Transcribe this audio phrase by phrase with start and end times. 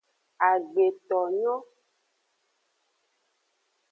[0.49, 1.55] Agbetonyo.